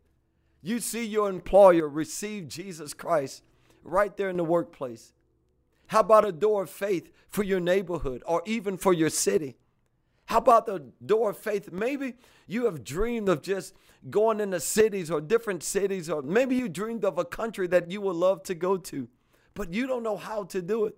[0.62, 3.43] You see your employer receive Jesus Christ
[3.83, 5.12] right there in the workplace?
[5.88, 9.57] How about a door of faith for your neighborhood or even for your city?
[10.31, 11.73] How about the door of faith?
[11.73, 12.14] Maybe
[12.47, 13.75] you have dreamed of just
[14.11, 18.01] going into cities or different cities, or maybe you dreamed of a country that you
[18.03, 19.09] would love to go to,
[19.55, 20.95] but you don't know how to do it.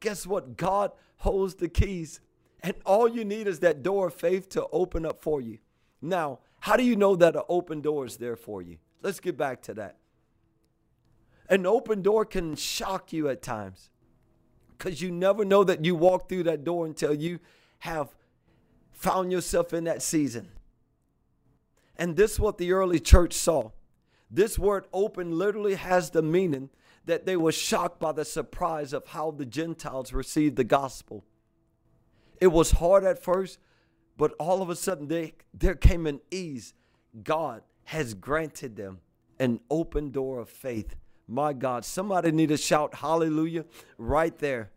[0.00, 0.58] Guess what?
[0.58, 2.20] God holds the keys,
[2.60, 5.56] and all you need is that door of faith to open up for you.
[6.02, 8.76] Now, how do you know that an open door is there for you?
[9.00, 9.96] Let's get back to that.
[11.48, 13.88] An open door can shock you at times
[14.76, 17.40] because you never know that you walk through that door until you
[17.78, 18.14] have
[18.96, 20.48] found yourself in that season.
[21.96, 23.70] And this is what the early church saw.
[24.30, 26.70] This word open literally has the meaning
[27.04, 31.24] that they were shocked by the surprise of how the Gentiles received the gospel.
[32.40, 33.60] It was hard at first,
[34.16, 36.74] but all of a sudden they, there came an ease.
[37.22, 38.98] God has granted them
[39.38, 40.96] an open door of faith
[41.28, 43.64] my God, somebody need to shout hallelujah
[43.98, 44.70] right there.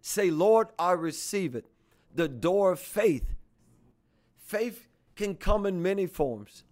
[0.00, 1.64] Say, Lord, I receive it.
[2.16, 3.34] The door of faith.
[4.38, 6.64] Faith can come in many forms.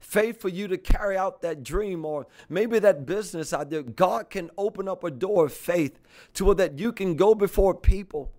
[0.00, 3.82] Faith for you to carry out that dream or maybe that business idea.
[3.82, 6.00] God can open up a door of faith
[6.34, 8.32] to where that you can go before people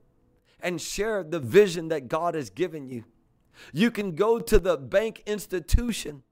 [0.60, 3.06] and share the vision that God has given you.
[3.72, 6.24] You can go to the bank institution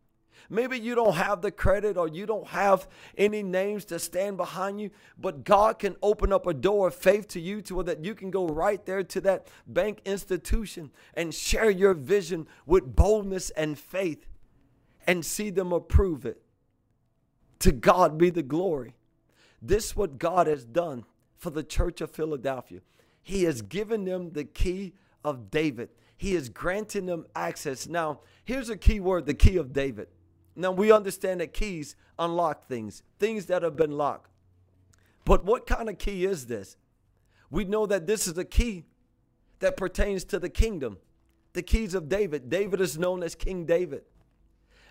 [0.49, 4.81] Maybe you don't have the credit or you don't have any names to stand behind
[4.81, 8.03] you, but God can open up a door of faith to you to where that
[8.03, 13.49] you can go right there to that bank institution and share your vision with boldness
[13.51, 14.27] and faith
[15.07, 16.41] and see them approve it.
[17.59, 18.95] To God be the glory.
[19.61, 21.05] This what God has done
[21.37, 22.81] for the church of Philadelphia.
[23.21, 25.89] He has given them the key of David.
[26.17, 27.87] He is granting them access.
[27.87, 30.07] Now, here's a key word the key of David.
[30.55, 34.29] Now we understand that keys unlock things, things that have been locked.
[35.25, 36.77] But what kind of key is this?
[37.49, 38.85] We know that this is a key
[39.59, 40.97] that pertains to the kingdom,
[41.53, 42.49] the keys of David.
[42.49, 44.03] David is known as King David.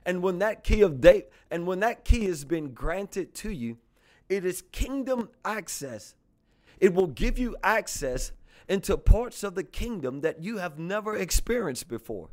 [0.07, 3.79] And when that key of David and when that key has been granted to you,
[4.29, 6.14] it is kingdom access.
[6.79, 8.33] It will give you access
[8.68, 12.31] into parts of the kingdom that you have never experienced before.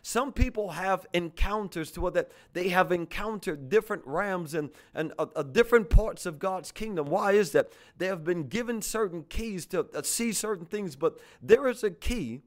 [0.00, 5.26] Some people have encounters to what that they have encountered different realms and, and uh,
[5.36, 7.06] uh, different parts of God's kingdom.
[7.06, 7.72] Why is that?
[7.98, 11.90] They have been given certain keys to uh, see certain things, but there is a
[11.90, 12.40] key,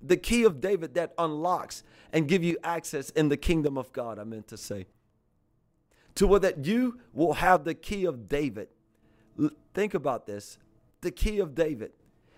[0.00, 4.18] the key of David that unlocks and give you access in the kingdom of God,
[4.18, 4.86] I meant to say.
[6.16, 8.68] To what that you will have the key of David.
[9.40, 10.58] L- think about this.
[11.00, 11.92] The key of David.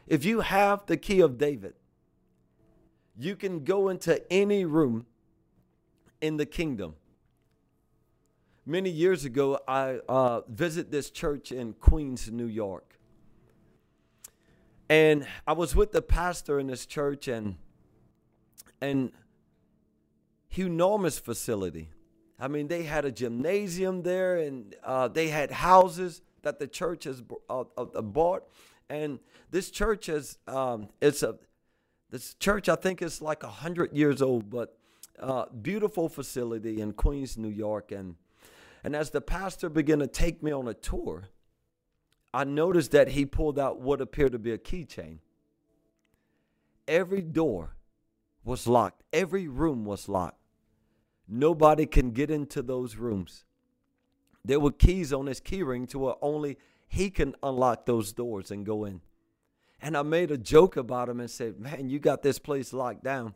[0.06, 1.74] If you have the key of David,
[3.18, 5.06] you can go into any room
[6.20, 6.94] in the kingdom.
[8.66, 12.98] Many years ago, I uh, visited this church in Queens, New York.
[14.88, 17.56] And I was with the pastor in this church and
[18.80, 19.12] and
[20.56, 21.88] enormous facility.
[22.38, 27.04] I mean, they had a gymnasium there, and uh, they had houses that the church
[27.04, 28.48] has uh, uh, bought.
[28.90, 31.36] And this church is um, it's a
[32.14, 34.78] this church, I think, is like 100 years old, but
[35.18, 37.90] uh, beautiful facility in Queens, New York.
[37.90, 38.14] And,
[38.84, 41.24] and as the pastor began to take me on a tour,
[42.32, 45.18] I noticed that he pulled out what appeared to be a keychain.
[46.86, 47.74] Every door
[48.44, 50.38] was locked, every room was locked.
[51.26, 53.44] Nobody can get into those rooms.
[54.44, 58.64] There were keys on his keyring to where only he can unlock those doors and
[58.64, 59.00] go in.
[59.84, 63.04] And I made a joke about him and said, Man, you got this place locked
[63.04, 63.34] down.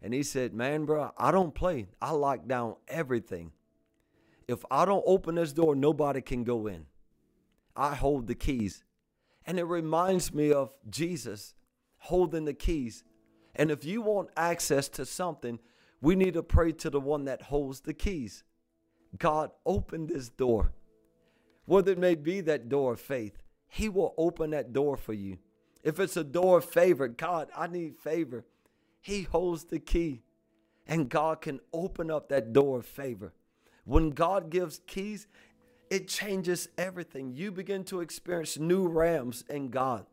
[0.00, 1.88] And he said, Man, bro, I don't play.
[2.00, 3.52] I lock down everything.
[4.48, 6.86] If I don't open this door, nobody can go in.
[7.76, 8.82] I hold the keys.
[9.44, 11.54] And it reminds me of Jesus
[11.98, 13.04] holding the keys.
[13.54, 15.58] And if you want access to something,
[16.00, 18.42] we need to pray to the one that holds the keys.
[19.18, 20.72] God, open this door.
[21.66, 23.36] Whether it may be that door of faith,
[23.68, 25.36] He will open that door for you.
[25.82, 28.44] If it's a door of favor, God, I need favor.
[29.00, 30.22] He holds the key,
[30.86, 33.32] and God can open up that door of favor.
[33.84, 35.26] When God gives keys,
[35.88, 37.32] it changes everything.
[37.34, 40.06] You begin to experience new realms in God.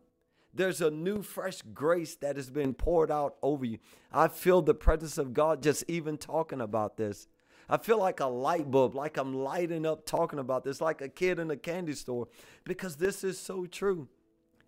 [0.54, 3.78] There's a new, fresh grace that has been poured out over you.
[4.12, 7.28] I feel the presence of God just even talking about this.
[7.70, 11.10] I feel like a light bulb, like I'm lighting up talking about this, like a
[11.10, 12.30] kid in a candy store,
[12.64, 14.08] because this is so true.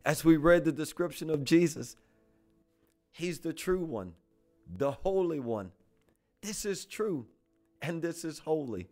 [0.06, 1.96] As we read the description of Jesus,
[3.12, 4.14] He's the true one,
[4.68, 5.72] the holy one.
[6.42, 7.28] This is true,
[7.82, 8.88] and this is holy.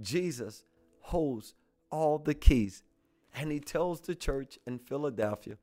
[0.00, 0.64] Jesus
[1.00, 1.54] holds
[1.90, 2.82] all the keys,
[3.34, 5.56] and He tells the church in Philadelphia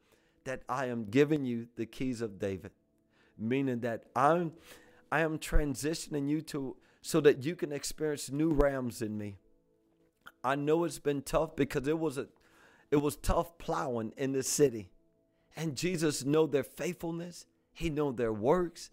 [0.46, 2.72] that I am giving you the keys of David,
[3.38, 4.54] meaning that I'm
[5.12, 9.38] I am transitioning you to so that you can experience new realms in me.
[10.44, 12.28] I know it's been tough because it was a
[12.92, 14.92] it was tough plowing in the city.
[15.56, 18.90] And Jesus know their faithfulness, he know their works,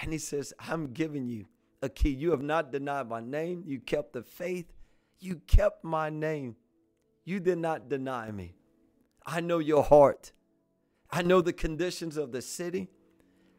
[0.00, 1.46] and he says, "I'm giving you
[1.82, 2.10] a key.
[2.10, 3.64] You have not denied my name.
[3.66, 4.72] You kept the faith.
[5.18, 6.56] You kept my name.
[7.24, 8.56] You did not deny me.
[9.24, 10.32] I know your heart.
[11.10, 12.88] I know the conditions of the city.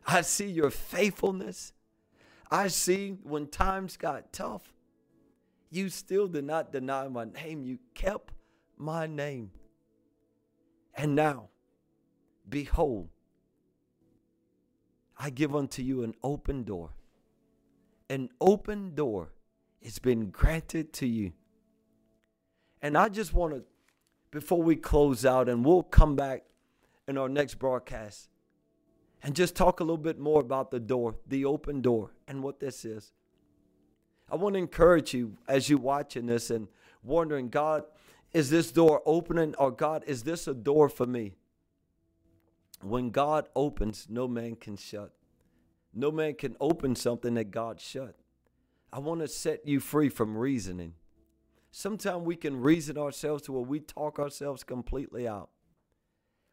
[0.05, 1.73] I see your faithfulness.
[2.51, 4.73] I see when times got tough,
[5.69, 7.63] you still did not deny my name.
[7.63, 8.33] You kept
[8.77, 9.51] my name.
[10.95, 11.49] And now,
[12.47, 13.09] behold,
[15.17, 16.91] I give unto you an open door.
[18.09, 19.29] An open door
[19.83, 21.33] has been granted to you.
[22.81, 23.63] And I just want to,
[24.31, 26.43] before we close out, and we'll come back
[27.07, 28.29] in our next broadcast
[29.23, 32.59] and just talk a little bit more about the door, the open door, and what
[32.59, 33.13] this is.
[34.29, 36.67] I want to encourage you as you're watching this and
[37.03, 37.83] wondering, God,
[38.33, 41.33] is this door opening or God, is this a door for me?
[42.81, 45.13] When God opens, no man can shut.
[45.93, 48.15] No man can open something that God shut.
[48.91, 50.95] I want to set you free from reasoning.
[51.71, 55.49] Sometimes we can reason ourselves to where we talk ourselves completely out.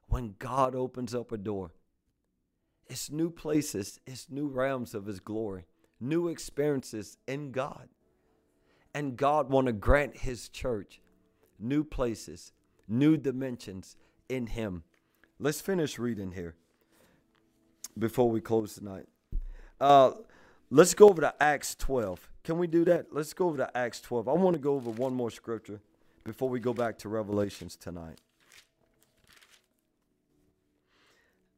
[0.08, 1.72] When God opens up a door,
[2.88, 5.66] it's new places, it's new realms of His glory,
[6.00, 7.88] new experiences in God.
[8.94, 11.00] And God want to grant His church
[11.60, 12.52] new places,
[12.88, 13.96] new dimensions
[14.28, 14.82] in Him.
[15.38, 16.54] Let's finish reading here
[17.98, 19.06] before we close tonight.
[19.80, 20.12] Uh,
[20.70, 22.28] let's go over to Acts 12.
[22.44, 23.06] Can we do that?
[23.12, 24.28] Let's go over to Acts 12.
[24.28, 25.80] I want to go over one more scripture
[26.24, 28.20] before we go back to Revelations tonight.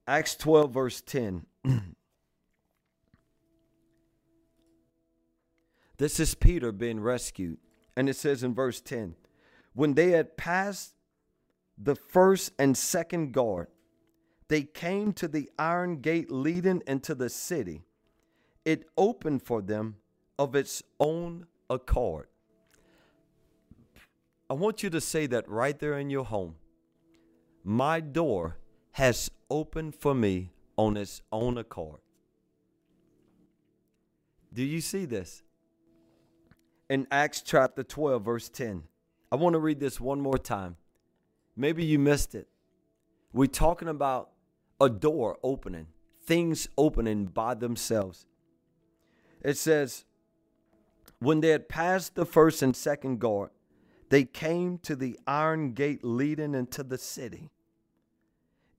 [0.06, 1.46] Acts 12, verse 10.
[5.98, 7.58] this is Peter being rescued.
[7.96, 9.14] And it says in verse 10
[9.74, 10.94] when they had passed
[11.78, 13.68] the first and second guard,
[14.48, 17.82] they came to the iron gate leading into the city.
[18.64, 19.96] It opened for them
[20.38, 22.26] of its own accord.
[24.50, 26.56] I want you to say that right there in your home.
[27.64, 28.58] My door
[28.92, 32.00] has opened for me on its own accord.
[34.52, 35.42] Do you see this?
[36.90, 38.82] In Acts chapter 12, verse 10.
[39.32, 40.76] I want to read this one more time.
[41.56, 42.48] Maybe you missed it.
[43.32, 44.28] We're talking about
[44.78, 45.86] a door opening,
[46.22, 48.26] things opening by themselves.
[49.40, 50.04] It says,
[51.18, 53.48] When they had passed the first and second guard,
[54.10, 57.48] they came to the iron gate leading into the city.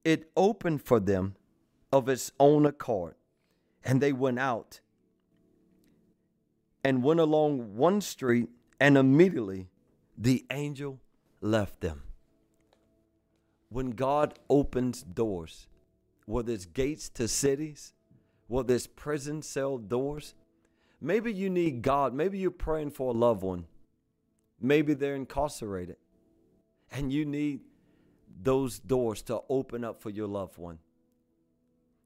[0.05, 1.35] It opened for them
[1.91, 3.15] of its own accord,
[3.83, 4.81] and they went out
[6.83, 9.69] and went along one street, and immediately
[10.17, 10.99] the angel
[11.41, 12.03] left them.
[13.69, 15.67] When God opens doors,
[16.25, 17.93] whether it's gates to cities,
[18.47, 20.35] whether it's prison cell doors,
[21.01, 22.13] maybe you need God.
[22.13, 23.65] Maybe you're praying for a loved one.
[24.61, 25.97] Maybe they're incarcerated
[26.91, 27.61] and you need
[28.41, 30.79] those doors to open up for your loved one.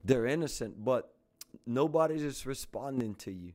[0.04, 1.14] They're innocent, but
[1.66, 3.54] nobody's just responding to you.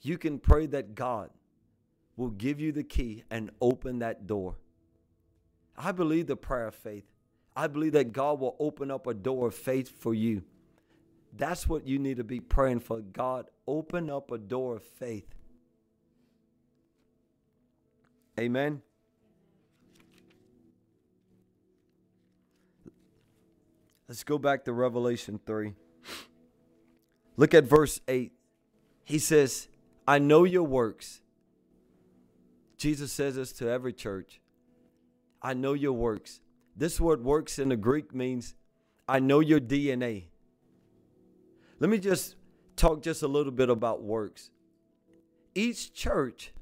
[0.00, 1.30] You can pray that God
[2.16, 4.56] will give you the key and open that door.
[5.76, 7.04] I believe the prayer of faith.
[7.56, 10.42] I believe that God will open up a door of faith for you.
[11.34, 13.00] That's what you need to be praying for.
[13.00, 15.26] God, open up a door of faith.
[18.38, 18.82] Amen.
[24.08, 25.72] Let's go back to Revelation 3.
[27.36, 28.32] Look at verse 8.
[29.04, 29.68] He says,
[30.06, 31.21] I know your works
[32.82, 34.40] Jesus says this to every church.
[35.40, 36.40] I know your works.
[36.74, 38.56] This word works in the Greek means
[39.06, 40.24] I know your DNA.
[41.78, 42.34] Let me just
[42.74, 44.50] talk just a little bit about works.
[45.54, 46.52] Each church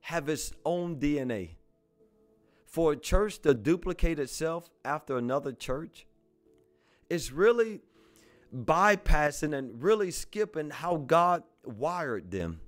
[0.00, 1.56] have its own DNA.
[2.64, 6.06] For a church to duplicate itself after another church,
[7.10, 7.82] it's really
[8.54, 12.62] bypassing and really skipping how God wired them.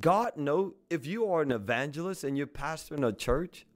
[0.00, 3.66] God know if you are an evangelist and you're pastoring a church,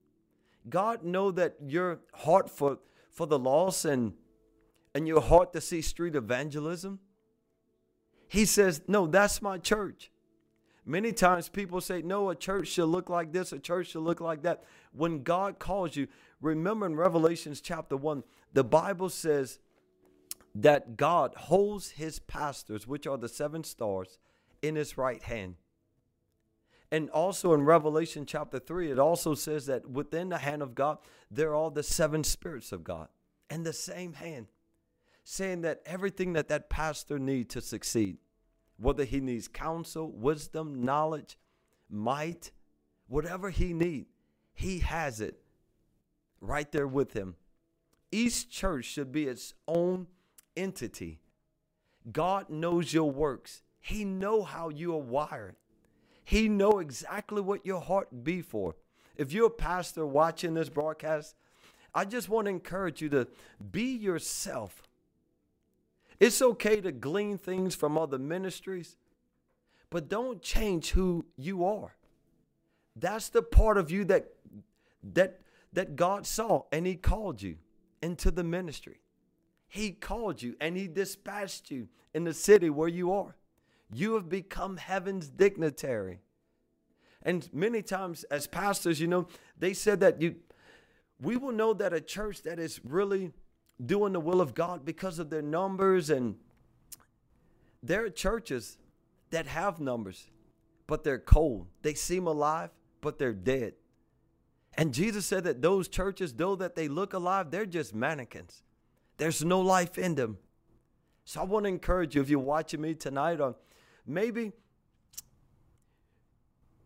[0.68, 2.79] God know that your heart for
[3.11, 4.14] for the lost and
[4.95, 7.01] and your heart to see street evangelism.
[8.29, 10.11] He says, "No, that's my church."
[10.87, 14.20] Many times people say, "No, a church should look like this, a church should look
[14.20, 16.09] like that." When God calls you,
[16.41, 18.22] remember in Revelations chapter 1,
[18.53, 19.59] the Bible says
[20.55, 24.18] that God holds his pastors, which are the seven stars,
[24.62, 25.57] in his right hand.
[26.95, 30.99] And also in Revelation chapter 3, it also says that within the hand of God,
[31.29, 33.09] there are the seven spirits of God
[33.51, 34.47] and the same hand,
[35.25, 38.19] saying that everything that that pastor needs to succeed,
[38.77, 41.37] whether he needs counsel, wisdom, knowledge,
[41.91, 42.53] might,
[43.09, 44.07] whatever he needs,
[44.53, 45.41] he has it
[46.41, 47.35] right there with him.
[48.13, 50.07] Each church should be its own
[50.57, 51.19] entity.
[52.13, 53.63] God knows your works.
[53.81, 55.57] He know how you are wired.
[56.25, 58.75] He know exactly what your heart be for.
[59.16, 61.37] If you're a pastor watching this broadcast,
[61.95, 63.29] I just want to encourage you to
[63.70, 64.83] be yourself.
[66.18, 68.97] It's okay to glean things from other ministries,
[69.91, 71.95] but don't change who you are.
[72.97, 74.31] That's the part of you that
[75.12, 75.41] that
[75.72, 77.57] that God saw and he called you
[78.01, 79.01] into the ministry.
[79.75, 83.35] He called you and He dispatched you in the city where you are.
[83.95, 86.19] You have become heaven's dignitary.
[87.23, 90.35] And many times, as pastors, you know, they said that you,
[91.21, 93.31] we will know that a church that is really
[93.85, 96.11] doing the will of God because of their numbers.
[96.11, 96.35] And
[97.85, 98.79] there are churches
[99.31, 100.29] that have numbers,
[100.89, 101.69] but they're cold.
[101.83, 102.71] They seem alive,
[103.01, 103.75] but they're dead.
[104.77, 108.65] And Jesus said that those churches, though that they look alive, they're just mannequins.
[109.19, 110.39] There's no life in them.
[111.25, 113.55] So I want to encourage you if you're watching me tonight, or
[114.07, 114.53] maybe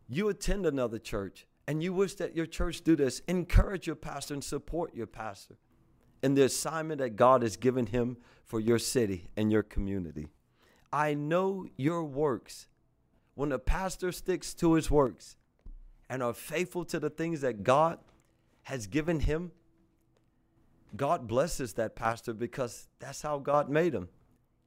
[0.09, 4.35] you attend another church and you wish that your church do this, encourage your pastor
[4.35, 5.57] and support your pastor
[6.23, 10.29] in the assignment that God has given him for your city and your community.
[10.93, 12.67] I know your works.
[13.35, 15.37] When a pastor sticks to his works
[16.09, 17.99] and are faithful to the things that God
[18.65, 19.53] has given him,
[20.97, 24.09] God blesses that pastor because that's how God made him.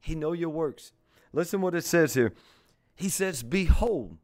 [0.00, 0.92] He know your works.
[1.32, 2.32] Listen what it says here.
[2.94, 4.18] He says, "Behold,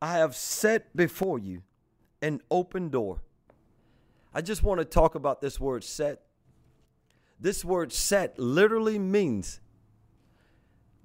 [0.00, 1.62] I have set before you
[2.20, 3.22] an open door."
[4.34, 6.26] I just want to talk about this word set.
[7.38, 9.60] This word set literally means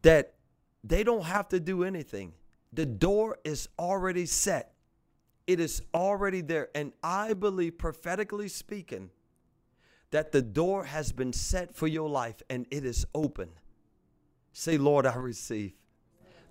[0.03, 0.35] that
[0.83, 2.33] they don't have to do anything.
[2.71, 4.73] The door is already set.
[5.45, 6.69] It is already there.
[6.75, 9.09] And I believe prophetically speaking,
[10.11, 13.49] that the door has been set for your life and it is open.
[14.59, 15.73] Say, Lord, I receive.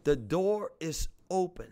[0.05, 1.67] The door is open.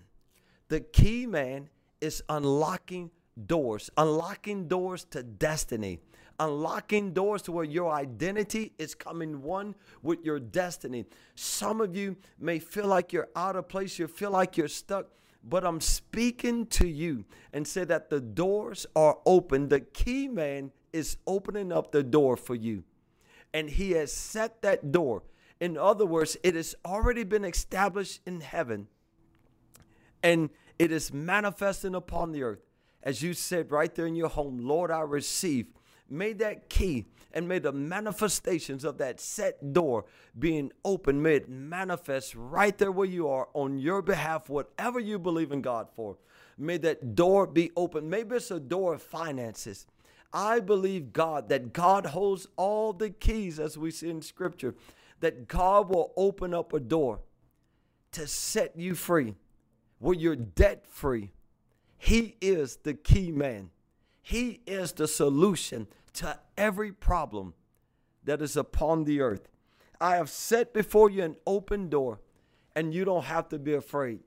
[0.66, 1.68] The key man
[2.00, 3.12] is unlocking
[3.46, 6.00] doors, unlocking doors to destiny,
[6.40, 11.04] unlocking doors to where your identity is coming one with your destiny.
[11.36, 15.06] Some of you may feel like you're out of place, you feel like you're stuck,
[15.44, 19.68] but I'm speaking to you and say that the doors are open.
[19.68, 22.82] The key man is opening up the door for you.
[23.52, 25.22] And he has set that door.
[25.64, 28.86] In other words, it has already been established in heaven
[30.22, 32.60] and it is manifesting upon the earth.
[33.02, 35.68] As you said right there in your home, Lord, I receive.
[36.10, 40.04] May that key and may the manifestations of that set door
[40.38, 45.18] being open, may it manifest right there where you are on your behalf, whatever you
[45.18, 46.18] believe in God for.
[46.58, 48.10] May that door be open.
[48.10, 49.86] Maybe it's a door of finances.
[50.30, 54.74] I believe God, that God holds all the keys as we see in Scripture,
[55.24, 57.20] that God will open up a door
[58.12, 59.34] to set you free
[59.98, 61.30] where you're debt free.
[61.96, 63.70] He is the key man,
[64.20, 67.54] He is the solution to every problem
[68.24, 69.48] that is upon the earth.
[69.98, 72.20] I have set before you an open door,
[72.76, 74.20] and you don't have to be afraid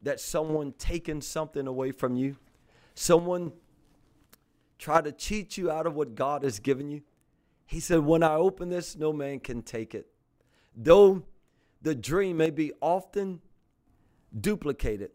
[0.00, 2.38] that someone taking something away from you,
[2.94, 3.52] someone
[4.78, 7.02] try to cheat you out of what God has given you.
[7.66, 10.06] He said, When I open this, no man can take it.
[10.80, 11.24] Though
[11.82, 13.40] the dream may be often
[14.40, 15.10] duplicated.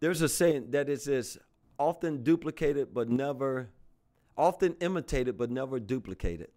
[0.00, 1.38] There's a saying that it says,
[1.78, 3.68] often duplicated but never,
[4.36, 6.48] often imitated but never duplicated.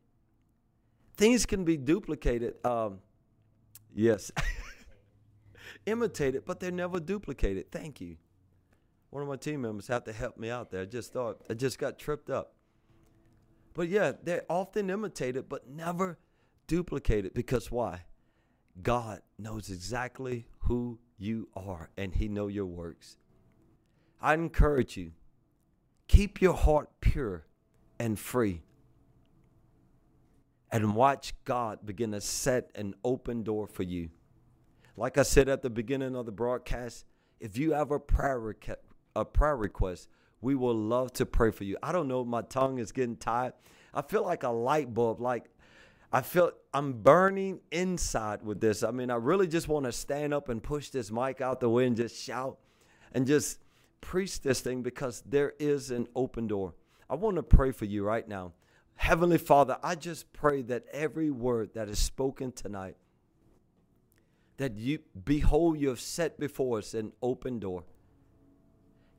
[1.17, 2.65] Things can be duplicated.
[2.65, 2.99] Um,
[3.93, 4.31] yes.
[5.85, 7.69] imitated, but they're never duplicated.
[7.69, 8.15] Thank you.
[9.09, 10.81] One of my team members have to help me out there.
[10.81, 12.53] I just thought I just got tripped up.
[13.73, 16.17] But yeah, they're often imitated, but never
[16.71, 17.33] duplicated.
[17.33, 18.05] Because why?
[18.81, 23.17] God knows exactly who you are, and He know your works.
[24.21, 25.11] I encourage you,
[26.07, 27.45] keep your heart pure
[27.99, 28.61] and free.
[30.71, 34.09] And watch God begin to set an open door for you.
[34.95, 37.03] Like I said at the beginning of the broadcast,
[37.41, 38.79] if you have a prayer, request,
[39.13, 40.07] a prayer request,
[40.39, 41.75] we will love to pray for you.
[41.83, 43.55] I don't know, my tongue is getting tired.
[43.93, 45.50] I feel like a light bulb, like
[46.11, 48.83] I feel I'm burning inside with this.
[48.83, 51.69] I mean, I really just want to stand up and push this mic out the
[51.69, 52.57] way and just shout
[53.13, 53.59] and just
[54.01, 56.73] preach this thing because there is an open door.
[57.09, 58.53] I want to pray for you right now.
[58.95, 62.97] Heavenly Father, I just pray that every word that is spoken tonight,
[64.57, 67.83] that you behold, you have set before us an open door.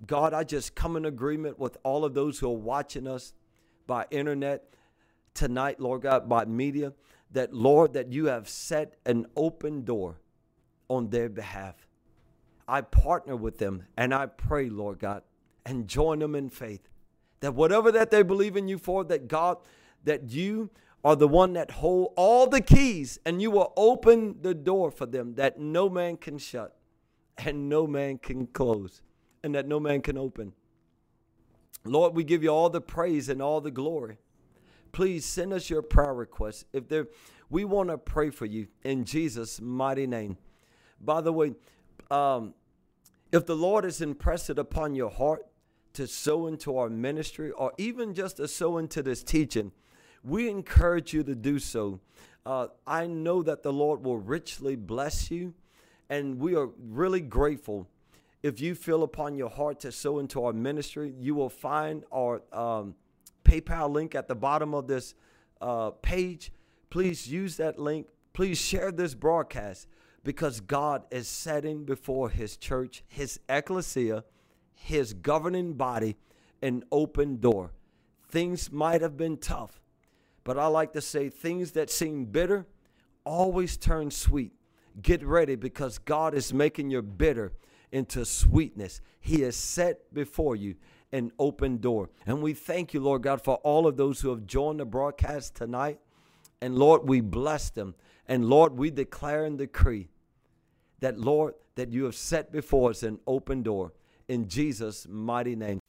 [0.07, 3.33] God, I just come in agreement with all of those who are watching us
[3.87, 4.73] by internet
[5.35, 6.93] tonight, Lord God, by media,
[7.31, 10.21] that, Lord, that you have set an open door
[10.89, 11.75] on their behalf.
[12.69, 15.23] I partner with them and I pray, Lord God,
[15.65, 16.89] and join them in faith
[17.43, 19.59] that whatever that they believe in you for, that God,
[20.05, 20.71] that you
[21.05, 25.07] are the one that hold all the keys and you will open the door for
[25.07, 26.77] them that no man can shut
[27.37, 29.03] and no man can close
[29.43, 30.53] and that no man can open.
[31.85, 34.19] Lord, we give you all the praise and all the glory.
[34.93, 36.65] Please send us your prayer requests.
[36.73, 37.09] If there,
[37.51, 40.37] we want to pray for you in Jesus' mighty name.
[41.01, 41.55] By the way,
[42.11, 42.55] um,
[43.33, 45.47] if the Lord has impressed it upon your heart
[45.95, 49.73] to sow into our ministry or even just to sow into this teaching,
[50.23, 52.01] we encourage you to do so.
[52.45, 55.55] Uh, I know that the Lord will richly bless you,
[56.11, 57.89] and we are really grateful
[58.43, 62.43] if you feel upon your heart to sow into our ministry, you will find our
[62.53, 62.95] um,
[63.53, 65.15] PayPal link at the bottom of this
[65.61, 66.53] uh, page.
[66.89, 68.09] Please use that link.
[68.33, 69.89] Please share this broadcast
[70.25, 74.25] because God is setting before His church, His ecclesia,
[74.75, 76.17] His governing body,
[76.63, 77.73] an open door.
[78.29, 79.83] Things might have been tough,
[80.45, 82.67] but I like to say things that seem bitter
[83.25, 84.53] always turn sweet.
[85.01, 87.53] Get ready because God is making your bitter
[87.91, 89.03] into sweetness.
[89.21, 90.77] He has set before you
[91.13, 92.11] an open door.
[92.27, 95.55] And we thank you, Lord God, for all of those who have joined the broadcast
[95.55, 96.01] tonight.
[96.61, 97.95] And Lord, we bless them.
[98.27, 100.09] And Lord, we declare and decree
[101.01, 103.93] that, Lord, that you have set before us an open door
[104.29, 105.81] in Jesus' mighty name.